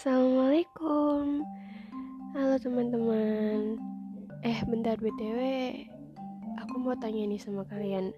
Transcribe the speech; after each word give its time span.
Assalamualaikum. 0.00 1.44
Halo 2.32 2.56
teman-teman. 2.56 3.76
Eh 4.40 4.56
bentar 4.64 4.96
BTW 4.96 5.36
Aku 6.64 6.80
mau 6.80 6.96
tanya 6.96 7.28
nih 7.28 7.36
sama 7.36 7.68
kalian. 7.68 8.08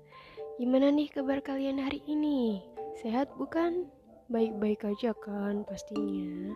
Gimana 0.62 0.94
nih 0.94 1.10
kabar 1.10 1.42
kalian 1.42 1.82
hari 1.82 1.98
ini? 2.06 2.62
Sehat 3.02 3.34
bukan? 3.34 3.90
Baik-baik 4.30 4.86
aja 4.86 5.10
kan 5.26 5.66
pastinya. 5.66 6.54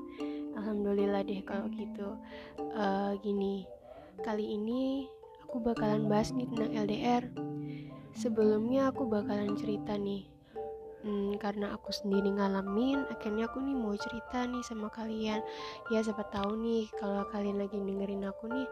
Alhamdulillah 0.62 1.26
deh 1.26 1.42
kalau 1.42 1.74
gitu. 1.74 2.14
Uh, 2.78 3.18
Gini. 3.18 3.66
Kali 4.22 4.54
ini 4.54 5.10
aku 5.42 5.58
bakalan 5.58 6.06
bahas 6.06 6.30
nih 6.30 6.46
tentang 6.54 6.86
LDR 6.86 7.26
Sebelumnya 8.14 8.94
aku 8.94 9.10
bakalan 9.10 9.58
cerita 9.58 9.98
nih 9.98 10.35
hmm, 11.06 11.38
karena 11.38 11.78
aku 11.78 11.94
sendiri 11.94 12.34
ngalamin 12.34 13.06
akhirnya 13.06 13.46
aku 13.46 13.62
nih 13.62 13.76
mau 13.78 13.94
cerita 13.94 14.42
nih 14.44 14.66
sama 14.66 14.90
kalian. 14.90 15.38
Ya 15.94 16.02
siapa 16.02 16.26
tahu 16.34 16.58
nih 16.58 16.90
kalau 16.98 17.22
kalian 17.30 17.62
lagi 17.62 17.78
dengerin 17.78 18.26
aku 18.26 18.50
nih 18.50 18.66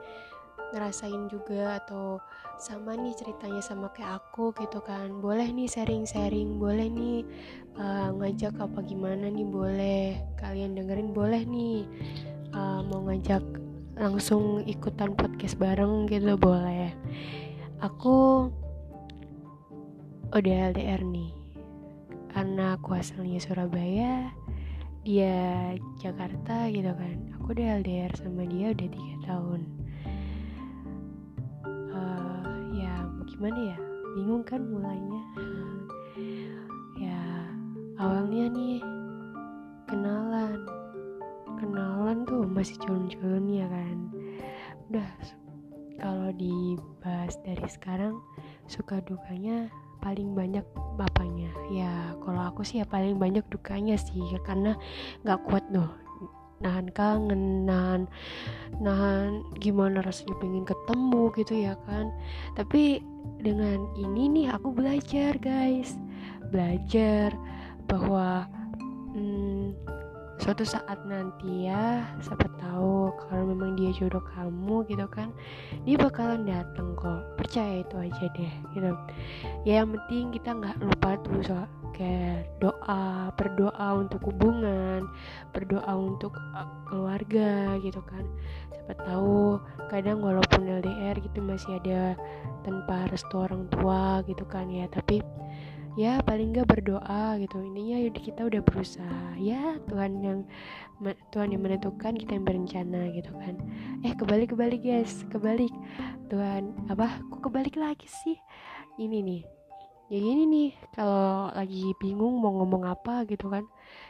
ngerasain 0.74 1.30
juga 1.30 1.78
atau 1.78 2.18
sama 2.58 2.98
nih 2.98 3.14
ceritanya 3.14 3.62
sama 3.62 3.94
kayak 3.94 4.18
aku 4.18 4.50
gitu 4.58 4.82
kan. 4.82 5.22
Boleh 5.22 5.46
nih 5.54 5.70
sharing-sharing 5.70 6.58
boleh 6.58 6.90
nih 6.90 7.22
uh, 7.78 8.10
ngajak 8.18 8.58
apa 8.58 8.82
gimana 8.82 9.30
nih 9.30 9.46
boleh 9.46 10.18
kalian 10.34 10.74
dengerin 10.74 11.14
boleh 11.14 11.46
nih 11.46 11.86
uh, 12.50 12.82
mau 12.82 13.06
ngajak 13.06 13.42
langsung 13.94 14.66
ikutan 14.66 15.14
podcast 15.14 15.54
bareng 15.54 16.10
gitu 16.10 16.34
boleh. 16.34 16.90
Aku 17.78 18.50
udah 20.34 20.74
LDR 20.74 20.98
nih 21.06 21.43
karena 22.34 22.74
aku 22.74 22.98
asalnya 22.98 23.38
Surabaya 23.38 24.34
dia 25.06 25.70
Jakarta 26.02 26.66
gitu 26.66 26.90
kan. 26.90 27.16
Aku 27.38 27.54
udah 27.54 27.78
LDR 27.78 28.10
sama 28.18 28.42
dia 28.50 28.74
udah 28.74 28.88
tiga 28.90 29.16
tahun. 29.22 29.60
Uh, 31.94 32.50
ya 32.74 33.06
gimana 33.30 33.58
ya? 33.70 33.78
Bingung 34.18 34.42
kan 34.42 34.66
mulainya. 34.66 35.22
Ya 36.98 37.22
awalnya 38.02 38.50
nih 38.50 38.82
kenalan. 39.86 40.66
Kenalan 41.54 42.26
tuh 42.26 42.42
masih 42.50 42.74
culun-culun 42.82 43.46
ya 43.46 43.70
kan. 43.70 44.10
Udah 44.90 45.10
kalau 46.02 46.34
dibahas 46.34 47.38
dari 47.46 47.68
sekarang 47.70 48.18
suka 48.66 48.98
dukanya 49.06 49.70
paling 50.04 50.36
banyak 50.36 50.64
bapaknya. 51.00 51.48
Ya 51.72 52.12
kalau 52.20 52.44
aku 52.44 52.60
sih 52.60 52.84
ya 52.84 52.86
paling 52.86 53.16
banyak 53.16 53.42
dukanya 53.48 53.96
sih 53.96 54.20
karena 54.44 54.76
nggak 55.24 55.40
kuat 55.48 55.64
loh 55.72 55.88
nahan 56.62 56.88
kangen 56.96 57.68
nahan 57.68 58.08
nahan 58.80 59.44
gimana 59.60 60.00
rasanya 60.00 60.36
pengen 60.38 60.68
ketemu 60.68 61.22
gitu 61.40 61.54
ya 61.56 61.74
kan. 61.88 62.12
Tapi 62.52 63.00
dengan 63.40 63.88
ini 63.96 64.28
nih 64.28 64.46
aku 64.52 64.76
belajar 64.76 65.34
guys. 65.40 65.96
Belajar 66.52 67.32
bahwa 67.88 68.46
hmm, 69.16 69.74
suatu 70.40 70.64
saat 70.64 71.00
nanti 71.08 71.68
ya 71.68 72.04
siapa 72.20 72.46
tahu 72.60 73.12
jodoh 73.94 74.22
kamu 74.34 74.82
gitu 74.90 75.06
kan 75.06 75.30
dia 75.86 75.96
bakalan 75.96 76.42
dateng 76.44 76.98
kok. 76.98 77.22
Percaya 77.38 77.86
itu 77.86 77.96
aja 77.96 78.24
deh 78.34 78.54
gitu. 78.74 78.90
Ya 79.62 79.82
yang 79.82 79.94
penting 79.94 80.34
kita 80.34 80.50
nggak 80.52 80.76
lupa 80.82 81.16
tuh 81.22 81.40
soal 81.46 81.68
kayak 81.94 82.50
doa 82.58 83.30
berdoa 83.38 83.88
untuk 84.02 84.18
hubungan 84.26 85.06
berdoa 85.54 85.94
untuk 85.94 86.34
uh, 86.52 86.66
keluarga 86.90 87.78
gitu 87.78 88.02
kan. 88.02 88.26
Siapa 88.74 88.98
tahu 89.06 89.62
kadang 89.88 90.20
walaupun 90.20 90.66
LDR 90.66 91.16
gitu 91.22 91.38
masih 91.40 91.78
ada 91.78 92.18
tanpa 92.66 93.06
restu 93.08 93.38
orang 93.38 93.70
tua 93.70 94.24
gitu 94.26 94.42
kan 94.48 94.66
ya 94.66 94.90
tapi 94.90 95.22
ya 95.94 96.18
paling 96.26 96.50
nggak 96.50 96.66
berdoa 96.66 97.38
gitu. 97.38 97.62
Intinya 97.62 97.96
kita 98.10 98.40
udah 98.46 98.62
berusaha. 98.66 99.38
Ya 99.38 99.78
Tuhan 99.86 100.22
yang 100.22 100.40
Tuhan 101.30 101.54
yang 101.54 101.62
menentukan 101.62 102.18
kita 102.18 102.34
yang 102.34 102.46
berencana 102.46 103.10
gitu 103.14 103.30
kan. 103.38 103.54
Eh 104.02 104.14
kebalik 104.14 104.54
kebalik 104.54 104.82
guys. 104.82 105.22
Kebalik. 105.30 105.70
Tuhan 106.30 106.74
apa? 106.90 107.22
Kok 107.30 107.50
kebalik 107.50 107.78
lagi 107.78 108.06
sih? 108.06 108.36
Ini 108.98 109.22
nih. 109.22 109.42
Ya 110.10 110.18
ini 110.18 110.44
nih. 110.50 110.70
Kalau 110.98 111.54
lagi 111.54 111.94
bingung 112.02 112.42
mau 112.42 112.54
ngomong 112.58 112.90
apa 112.90 113.22
gitu 113.30 113.46
kan. 113.50 113.62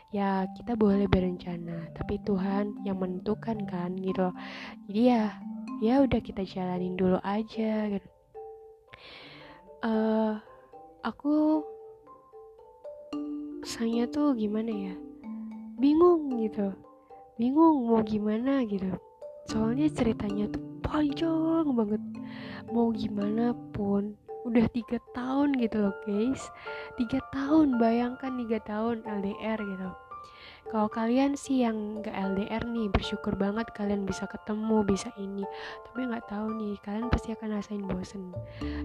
Ya 0.09 0.49
kita 0.57 0.77
boleh 0.81 1.05
berencana. 1.05 1.93
Tapi 1.93 2.17
Tuhan 2.25 2.81
yang 2.89 2.97
menentukan 2.97 3.61
kan 3.69 3.93
gitu. 4.01 4.33
Jadi 4.89 5.01
ya 5.13 5.37
ya 5.85 6.01
udah 6.01 6.21
kita 6.25 6.49
jalanin 6.49 6.97
dulu 6.97 7.21
aja 7.21 7.93
gitu. 7.93 8.09
Uh, 9.85 10.41
aku 11.05 11.61
rasanya 13.65 14.05
tuh 14.13 14.37
gimana 14.37 14.69
ya? 14.69 14.93
Bingung 15.81 16.37
gitu. 16.37 16.77
Bingung 17.41 17.89
mau 17.89 18.05
gimana 18.05 18.61
gitu. 18.69 18.93
Soalnya 19.49 19.89
ceritanya 19.89 20.53
tuh 20.53 20.61
panjang 20.85 21.73
banget. 21.73 22.03
Mau 22.69 22.93
gimana 22.93 23.57
pun 23.73 24.21
udah 24.45 24.69
tiga 24.69 25.01
tahun 25.17 25.57
gitu 25.57 25.81
loh 25.81 25.97
guys. 26.05 26.45
Tiga 27.01 27.25
tahun 27.33 27.81
bayangkan 27.81 28.37
tiga 28.45 28.61
tahun 28.69 29.01
LDR 29.01 29.57
gitu. 29.57 29.89
Kalau 30.69 30.89
kalian 30.93 31.33
sih 31.33 31.65
yang 31.65 32.05
gak 32.05 32.13
LDR 32.13 32.69
nih 32.69 32.93
bersyukur 32.93 33.33
banget 33.33 33.65
kalian 33.73 34.05
bisa 34.05 34.29
ketemu 34.29 34.85
bisa 34.85 35.09
ini. 35.17 35.49
Tapi 35.89 36.05
nggak 36.05 36.29
tahu 36.29 36.53
nih 36.61 36.77
kalian 36.85 37.09
pasti 37.09 37.33
akan 37.33 37.57
rasain 37.57 37.81
bosen. 37.89 38.29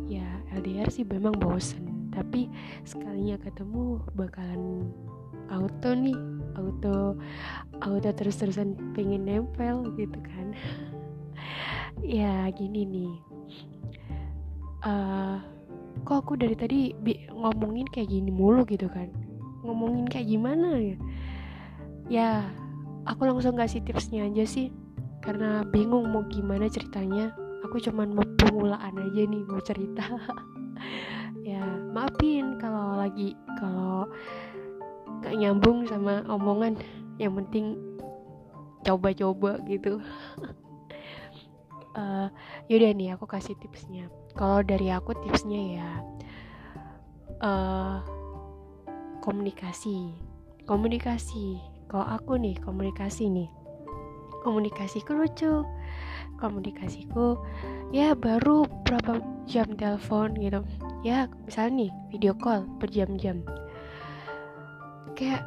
Ya 0.07 0.40
LDR 0.56 0.88
sih 0.88 1.03
memang 1.03 1.35
bosen 1.35 1.89
tapi 2.14 2.50
sekalinya 2.84 3.38
ketemu 3.42 4.02
bakalan 4.18 4.90
auto 5.50 5.90
nih 5.97 6.18
auto 6.58 7.18
auto 7.81 8.09
terus-terusan 8.14 8.78
pengen 8.94 9.25
nempel 9.25 9.90
gitu 9.97 10.20
kan. 10.24 10.53
Ya 12.00 12.47
gini 12.56 12.88
nih. 12.88 13.14
Uh, 14.80 15.36
kok 16.08 16.24
aku 16.24 16.40
dari 16.40 16.56
tadi 16.56 16.80
ngomongin 17.36 17.84
kayak 17.92 18.08
gini 18.08 18.31
mulu 18.31 18.64
gitu 18.64 18.88
kan? 18.88 19.12
Ngomongin 19.68 20.08
kayak 20.08 20.31
gimana 20.31 20.80
ya? 20.80 20.97
Ya 22.08 22.30
aku 23.03 23.28
langsung 23.28 23.59
kasih 23.59 23.84
tipsnya 23.84 24.31
aja 24.31 24.47
sih. 24.47 24.72
Karena 25.20 25.68
bingung 25.68 26.08
mau 26.08 26.24
gimana 26.24 26.72
ceritanya. 26.72 27.36
Aku 27.68 27.84
cuman 27.84 28.16
mau 28.16 28.24
pemulaan 28.40 28.96
aja 28.96 29.22
nih 29.28 29.44
mau 29.44 29.59
cerita. 29.59 30.08
Ya 31.40 31.64
maafin 31.92 32.58
kalau 32.62 32.98
lagi 32.98 33.34
kalau 33.58 34.06
gak 35.24 35.36
nyambung 35.36 35.86
sama 35.90 36.24
omongan. 36.30 36.80
Yang 37.20 37.34
penting 37.44 37.66
coba-coba 38.88 39.60
gitu. 39.68 40.00
Uh, 41.98 42.32
yaudah 42.72 42.92
nih 42.96 43.14
aku 43.16 43.28
kasih 43.28 43.58
tipsnya. 43.60 44.08
Kalau 44.38 44.64
dari 44.64 44.88
aku 44.94 45.12
tipsnya 45.20 45.62
ya 45.82 45.90
uh, 47.44 48.00
komunikasi. 49.20 50.16
Komunikasi. 50.64 51.60
Kalau 51.90 52.06
aku 52.06 52.40
nih 52.40 52.56
komunikasi 52.62 53.28
nih. 53.28 53.50
Komunikasiku 54.46 55.12
lucu. 55.18 55.68
Komunikasiku 56.40 57.36
ya 57.92 58.16
baru 58.16 58.64
berapa 58.88 59.20
jam 59.44 59.76
telepon 59.76 60.40
gitu 60.40 60.64
ya 61.06 61.28
misalnya 61.48 61.88
nih 61.88 61.92
video 62.12 62.34
call 62.36 62.68
berjam-jam. 62.80 63.44
Kayak 65.16 65.44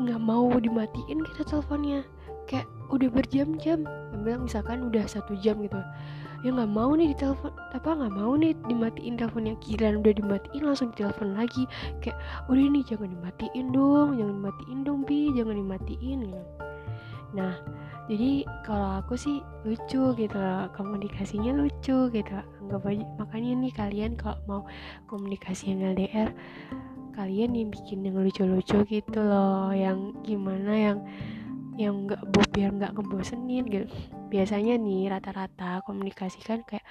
nggak 0.00 0.20
mau 0.20 0.48
dimatiin 0.56 1.20
kita 1.24 1.42
teleponnya. 1.48 2.04
Kayak 2.48 2.66
udah 2.90 3.08
berjam-jam 3.14 3.86
yang 3.86 4.20
bilang 4.26 4.42
misalkan 4.48 4.90
udah 4.90 5.04
satu 5.06 5.38
jam 5.38 5.60
gitu. 5.62 5.78
Ya 6.40 6.56
nggak 6.56 6.72
mau 6.72 6.96
nih 6.96 7.12
ditelepon 7.12 7.52
apa 7.76 7.90
nggak 8.00 8.14
mau 8.16 8.32
nih 8.34 8.56
dimatiin 8.66 9.20
teleponnya. 9.20 9.54
Kira 9.60 9.96
udah 9.96 10.14
dimatiin 10.16 10.62
langsung 10.64 10.90
ditelepon 10.96 11.36
lagi. 11.36 11.68
Kayak 12.00 12.18
udah 12.48 12.64
nih 12.64 12.82
jangan 12.88 13.08
dimatiin 13.12 13.66
dong 13.70 14.08
jangan 14.16 14.34
dimatiin 14.40 14.78
dong 14.82 15.00
bi 15.04 15.20
jangan 15.36 15.54
dimatiin 15.56 16.18
gitu 16.28 16.69
nah 17.30 17.54
jadi 18.10 18.42
kalau 18.66 18.98
aku 18.98 19.14
sih 19.14 19.38
lucu 19.62 20.10
gitu 20.18 20.42
komunikasinya 20.74 21.54
lucu 21.54 22.10
gitu. 22.10 22.34
Anggap 22.58 22.82
aja 22.90 23.06
makanya 23.22 23.50
nih 23.62 23.70
kalian 23.70 24.12
kalau 24.18 24.38
mau 24.50 24.62
komunikasi 25.06 25.70
yang 25.70 25.94
LDR 25.94 26.34
kalian 27.14 27.54
yang 27.54 27.68
bikin 27.70 28.02
yang 28.02 28.18
lucu-lucu 28.18 28.82
gitu 28.90 29.20
loh. 29.22 29.70
Yang 29.70 30.18
gimana 30.26 30.72
yang 30.74 30.98
yang 31.78 32.10
nggak 32.10 32.50
biar 32.50 32.74
nggak 32.74 32.98
ngebosenin 32.98 33.64
gitu. 33.70 33.86
Biasanya 34.26 34.74
nih 34.74 35.06
rata-rata 35.06 35.78
komunikasi 35.86 36.42
kan 36.42 36.66
kayak 36.66 36.82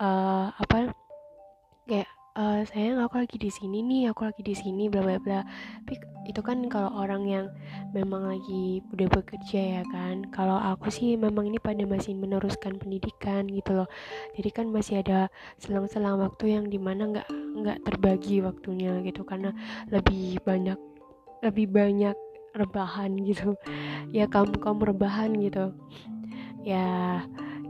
uh, 0.00 0.56
apa 0.56 0.96
kayak 1.84 2.08
uh, 2.36 2.60
sayang 2.68 3.00
aku 3.00 3.24
lagi 3.24 3.40
di 3.40 3.48
sini 3.48 3.80
nih 3.80 4.12
aku 4.12 4.28
lagi 4.28 4.44
di 4.44 4.52
sini 4.52 4.86
bla 4.92 5.02
bla 5.02 5.16
bla. 5.18 5.40
Tapi 5.82 5.94
itu 6.28 6.40
kan 6.44 6.68
kalau 6.68 6.92
orang 6.92 7.24
yang 7.24 7.46
memang 7.96 8.28
lagi 8.28 8.84
udah 8.92 9.08
bekerja 9.08 9.80
ya 9.80 9.82
kan. 9.88 10.28
Kalau 10.30 10.60
aku 10.60 10.92
sih 10.92 11.16
memang 11.16 11.48
ini 11.48 11.58
pada 11.58 11.82
masih 11.88 12.12
meneruskan 12.14 12.76
pendidikan 12.76 13.48
gitu 13.48 13.82
loh. 13.82 13.88
Jadi 14.36 14.48
kan 14.52 14.68
masih 14.68 15.00
ada 15.00 15.32
selang-selang 15.56 16.20
waktu 16.20 16.60
yang 16.60 16.68
di 16.68 16.76
mana 16.76 17.08
nggak 17.08 17.28
nggak 17.32 17.78
terbagi 17.88 18.44
waktunya 18.44 19.00
gitu. 19.02 19.24
Karena 19.24 19.50
lebih 19.88 20.38
banyak 20.44 20.78
lebih 21.40 21.66
banyak 21.72 22.16
rebahan 22.52 23.16
gitu. 23.24 23.56
Ya 24.12 24.28
kamu 24.28 24.60
kamu 24.60 24.92
rebahan 24.92 25.32
gitu. 25.40 25.72
Ya 26.66 27.22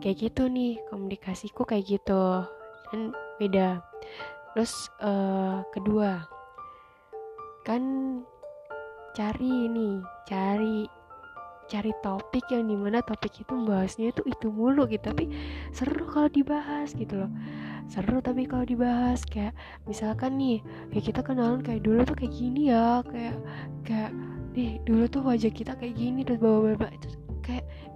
kayak 0.02 0.30
gitu 0.30 0.50
nih 0.50 0.82
komunikasiku 0.90 1.62
kayak 1.62 1.86
gitu. 1.86 2.42
Dan 2.90 3.10
beda 3.36 3.82
terus 4.56 4.88
uh, 5.04 5.60
kedua 5.68 6.24
kan 7.68 7.84
cari 9.12 9.68
ini 9.68 10.00
cari 10.24 10.88
cari 11.68 11.92
topik 12.00 12.48
yang 12.48 12.64
di 12.64 12.72
mana 12.72 13.04
topik 13.04 13.36
itu 13.36 13.52
bahasnya 13.68 14.16
itu 14.16 14.24
itu 14.24 14.48
mulu 14.48 14.88
gitu 14.88 15.12
tapi 15.12 15.28
seru 15.76 16.08
kalau 16.08 16.30
dibahas 16.32 16.94
gitu 16.96 17.26
loh. 17.26 17.30
Seru 17.90 18.22
tapi 18.22 18.46
kalau 18.46 18.62
dibahas 18.64 19.26
kayak 19.28 19.52
misalkan 19.84 20.38
nih 20.38 20.62
kayak 20.94 21.04
kita 21.10 21.20
kenalan 21.26 21.60
kayak 21.60 21.82
dulu 21.82 22.06
tuh 22.06 22.16
kayak 22.16 22.32
gini 22.32 22.70
ya 22.70 23.02
kayak 23.04 23.36
kayak 23.84 24.10
nih 24.54 24.78
dulu 24.88 25.04
tuh 25.10 25.22
wajah 25.26 25.52
kita 25.52 25.74
kayak 25.74 25.94
gini 25.98 26.24
terus 26.24 26.38
bawa 26.38 26.72
bawa 26.78 26.88
itu 26.94 27.25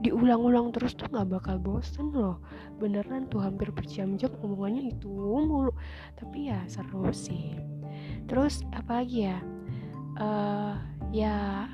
diulang-ulang 0.00 0.72
terus 0.72 0.96
tuh 0.96 1.06
nggak 1.12 1.28
bakal 1.28 1.56
bosen 1.60 2.12
loh. 2.12 2.40
Beneran 2.80 3.28
tuh 3.28 3.44
hampir 3.44 3.68
berjam-jam 3.72 4.32
omongannya 4.40 4.96
itu 4.96 5.08
mulu. 5.08 5.72
Tapi 6.16 6.48
ya 6.48 6.64
seru 6.66 7.12
sih. 7.12 7.56
Terus 8.24 8.64
apa 8.72 9.04
lagi 9.04 9.28
ya? 9.28 9.38
Uh, 10.20 10.74
ya 11.14 11.66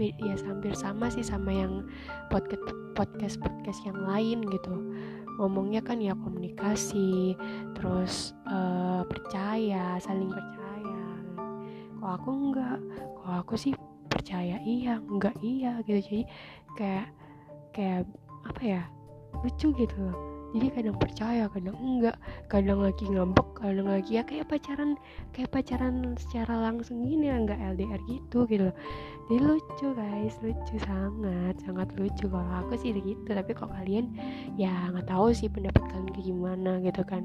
ya 0.00 0.34
hampir 0.48 0.72
sama 0.74 1.12
sih 1.12 1.22
sama 1.22 1.52
yang 1.52 1.86
podcast 2.32 2.62
podcast 2.98 3.36
podcast 3.38 3.80
yang 3.86 3.98
lain 4.02 4.42
gitu. 4.50 4.74
Ngomongnya 5.38 5.80
kan 5.80 6.02
ya 6.02 6.18
komunikasi 6.18 7.38
terus 7.78 8.34
uh, 8.50 9.06
percaya 9.06 9.96
saling 10.02 10.28
percaya. 10.32 11.02
Kok 12.02 12.10
aku 12.18 12.30
enggak 12.30 12.78
kok 13.22 13.34
aku 13.46 13.54
sih 13.54 13.72
percaya 14.10 14.58
iya 14.66 14.98
enggak 14.98 15.36
iya 15.44 15.78
gitu. 15.86 16.00
Jadi 16.02 16.22
kayak 16.74 17.21
kayak 17.72 18.06
apa 18.46 18.62
ya 18.62 18.82
lucu 19.40 19.72
gitu 19.74 19.96
loh. 19.98 20.18
Jadi 20.52 20.68
kadang 20.68 20.96
percaya 21.00 21.48
kadang 21.48 21.76
enggak 21.80 22.16
kadang 22.52 22.84
lagi 22.84 23.08
ngambek 23.08 23.48
kadang 23.56 23.88
lagi 23.88 24.20
ya 24.20 24.22
kayak 24.22 24.52
pacaran 24.52 25.00
kayak 25.32 25.48
pacaran 25.48 26.12
secara 26.20 26.68
langsung 26.68 27.08
gini 27.08 27.32
ya 27.32 27.40
enggak 27.40 27.56
LDR 27.56 28.00
gitu 28.04 28.44
gitu 28.44 28.68
loh. 28.68 28.76
Jadi 29.32 29.40
lucu 29.40 29.86
guys 29.96 30.36
lucu 30.44 30.76
sangat 30.84 31.56
sangat 31.64 31.88
lucu. 31.96 32.28
Kalau 32.28 32.52
aku 32.60 32.76
sih 32.76 32.92
gitu 32.92 33.30
tapi 33.32 33.50
kok 33.56 33.72
kalian 33.72 34.12
ya 34.60 34.92
nggak 34.92 35.08
tahu 35.08 35.32
sih 35.32 35.48
pendapat 35.48 35.80
kalian 35.88 36.08
kayak 36.12 36.26
gimana 36.28 36.72
gitu 36.84 37.02
kan. 37.08 37.24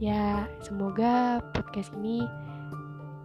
Ya 0.00 0.48
semoga 0.64 1.44
podcast 1.52 1.92
ini 2.00 2.24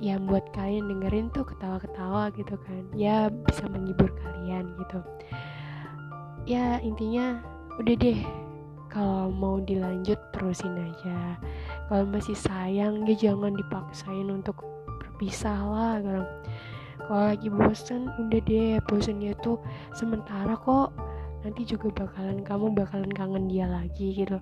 ya 0.04 0.20
buat 0.20 0.44
kalian 0.52 0.92
dengerin 0.92 1.32
tuh 1.32 1.48
ketawa-ketawa 1.48 2.36
gitu 2.36 2.60
kan. 2.68 2.84
Ya 3.00 3.32
bisa 3.32 3.64
menghibur 3.72 4.12
kalian 4.20 4.76
gitu 4.76 5.00
ya 6.46 6.78
intinya 6.82 7.42
udah 7.82 7.96
deh. 7.98 8.22
Kalau 8.88 9.28
mau 9.28 9.60
dilanjut 9.60 10.16
terusin 10.32 10.72
aja. 10.80 11.36
Kalau 11.92 12.08
masih 12.08 12.38
sayang 12.38 13.04
ya 13.04 13.30
jangan 13.30 13.52
dipaksain 13.52 14.30
untuk 14.32 14.64
berpisah 15.02 15.60
lah 15.68 15.94
gitu. 16.00 16.24
kalau 17.06 17.24
lagi 17.28 17.50
bosen 17.52 18.08
udah 18.08 18.42
deh. 18.46 18.80
Bosennya 18.88 19.36
tuh 19.44 19.60
sementara 19.92 20.56
kok. 20.56 20.96
Nanti 21.44 21.62
juga 21.68 21.94
bakalan 21.94 22.42
kamu 22.42 22.74
bakalan 22.74 23.12
kangen 23.12 23.46
dia 23.52 23.68
lagi 23.68 24.16
gitu. 24.16 24.40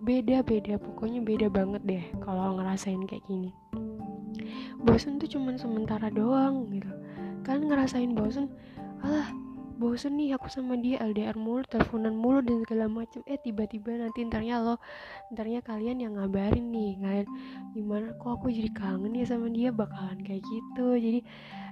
Beda 0.00 0.40
beda. 0.40 0.80
Pokoknya 0.80 1.20
beda 1.20 1.46
banget 1.52 1.82
deh 1.84 2.04
kalau 2.24 2.56
ngerasain 2.56 3.04
kayak 3.04 3.22
gini. 3.28 3.52
Bosen 4.80 5.20
tuh 5.20 5.28
cuman 5.28 5.60
sementara 5.60 6.08
doang 6.08 6.72
gitu. 6.72 6.88
Kan 7.44 7.68
ngerasain 7.68 8.16
bosen 8.16 8.48
alah 9.04 9.39
bosen 9.80 10.20
nih 10.20 10.36
aku 10.36 10.52
sama 10.52 10.76
dia 10.76 11.00
LDR 11.00 11.40
mulu 11.40 11.64
teleponan 11.64 12.12
mulu 12.12 12.44
dan 12.44 12.60
segala 12.68 12.84
macem. 12.84 13.24
Eh 13.24 13.40
tiba-tiba 13.40 13.96
nanti 13.96 14.28
ntarnya 14.28 14.60
lo 14.60 14.76
ntarnya 15.32 15.64
kalian 15.64 16.04
yang 16.04 16.20
ngabarin 16.20 16.68
nih 16.68 17.00
kalian 17.00 17.28
gimana 17.72 18.12
kok 18.20 18.36
aku 18.36 18.52
jadi 18.52 18.68
kangen 18.76 19.16
ya 19.16 19.24
sama 19.24 19.48
dia 19.48 19.72
bakalan 19.72 20.20
kayak 20.20 20.44
gitu. 20.44 21.00
Jadi 21.00 21.20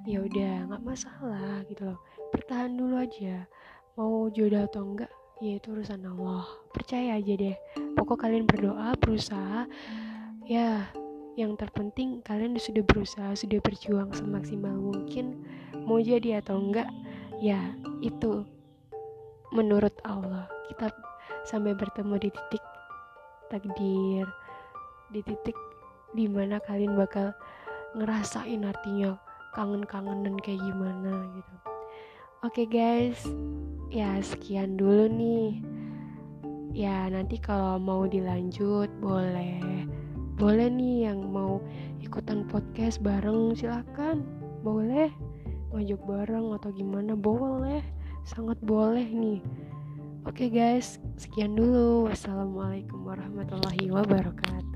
ya 0.09 0.25
udah 0.25 0.73
nggak 0.73 0.83
masalah 0.89 1.61
gitu 1.69 1.93
loh. 1.93 2.01
Bertahan 2.33 2.73
dulu 2.81 2.97
aja. 2.97 3.45
Mau 4.01 4.33
jodoh 4.33 4.65
atau 4.65 4.89
enggak 4.89 5.13
ya 5.45 5.61
itu 5.61 5.69
urusan 5.77 6.09
Allah. 6.09 6.49
Percaya 6.73 7.21
aja 7.21 7.33
deh. 7.37 7.57
Pokok 7.93 8.25
kalian 8.25 8.49
berdoa 8.49 8.97
berusaha. 8.97 9.69
Ya 10.49 10.89
yang 11.37 11.55
terpenting 11.55 12.25
kalian 12.25 12.57
sudah 12.57 12.83
berusaha 12.83 13.37
sudah 13.37 13.61
berjuang 13.61 14.17
semaksimal 14.17 14.73
mungkin. 14.75 15.45
Mau 15.85 16.01
jadi 16.01 16.41
atau 16.41 16.57
enggak 16.57 16.89
ya 17.38 17.75
itu 18.02 18.44
menurut 19.55 19.94
Allah. 20.05 20.46
Kita 20.69 20.93
sampai 21.49 21.73
bertemu 21.73 22.14
di 22.20 22.31
titik 22.31 22.64
takdir 23.49 24.29
di 25.08 25.25
titik 25.25 25.56
di 26.12 26.29
mana 26.29 26.61
kalian 26.61 26.93
bakal 26.93 27.32
ngerasain 27.96 28.61
artinya 28.64 29.17
kangen-kangen 29.56 30.20
dan 30.25 30.37
kayak 30.44 30.61
gimana 30.61 31.25
gitu. 31.32 31.55
Oke 32.44 32.69
guys. 32.69 33.19
Ya 33.88 34.20
sekian 34.20 34.76
dulu 34.76 35.08
nih. 35.08 35.64
Ya 36.76 37.08
nanti 37.08 37.40
kalau 37.40 37.81
mau 37.81 38.05
dilanjut 38.05 38.93
boleh. 39.00 39.88
Boleh 40.38 40.69
nih 40.70 41.11
yang 41.11 41.32
mau 41.32 41.58
ikutan 41.99 42.44
podcast 42.46 43.00
bareng 43.00 43.56
silakan. 43.56 44.23
Boleh 44.61 45.11
ngajak 45.73 46.00
bareng 46.05 46.47
atau 46.56 46.70
gimana 46.73 47.12
boleh 47.17 47.85
sangat 48.25 48.61
boleh 48.61 49.05
nih. 49.09 49.41
Oke 50.29 50.53
guys 50.53 51.00
sekian 51.17 51.56
dulu. 51.56 52.12
Wassalamualaikum 52.12 53.00
warahmatullahi 53.05 53.88
wabarakatuh 53.88 54.68